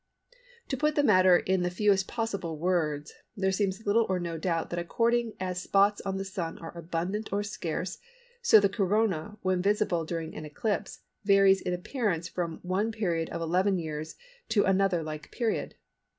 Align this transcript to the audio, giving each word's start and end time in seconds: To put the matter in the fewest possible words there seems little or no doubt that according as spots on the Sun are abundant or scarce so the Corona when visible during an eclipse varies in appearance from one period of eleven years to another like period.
To 0.69 0.77
put 0.77 0.95
the 0.95 1.03
matter 1.03 1.37
in 1.37 1.61
the 1.61 1.69
fewest 1.69 2.07
possible 2.07 2.57
words 2.57 3.13
there 3.37 3.51
seems 3.51 3.85
little 3.85 4.07
or 4.09 4.19
no 4.19 4.35
doubt 4.39 4.71
that 4.71 4.79
according 4.79 5.33
as 5.39 5.61
spots 5.61 6.01
on 6.01 6.17
the 6.17 6.25
Sun 6.25 6.57
are 6.57 6.75
abundant 6.75 7.31
or 7.31 7.43
scarce 7.43 7.99
so 8.41 8.59
the 8.59 8.67
Corona 8.67 9.37
when 9.43 9.61
visible 9.61 10.03
during 10.03 10.33
an 10.33 10.43
eclipse 10.43 11.01
varies 11.23 11.61
in 11.61 11.73
appearance 11.73 12.27
from 12.27 12.57
one 12.63 12.91
period 12.91 13.29
of 13.29 13.41
eleven 13.43 13.77
years 13.77 14.15
to 14.49 14.63
another 14.63 15.03
like 15.03 15.29
period. 15.29 15.75